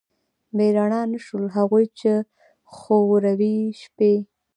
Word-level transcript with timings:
بې 0.55 0.67
رڼا 0.75 1.01
نه 1.11 1.19
شول، 1.25 1.45
هغوی 1.57 1.85
چې 1.99 2.11
خوروي 2.75 3.57
شپې 3.81 4.15